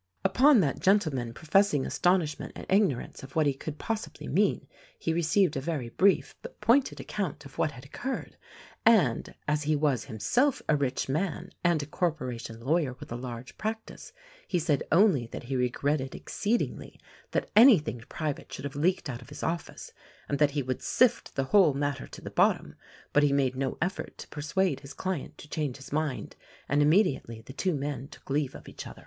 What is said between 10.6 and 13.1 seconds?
a rich man and a corporation lawyer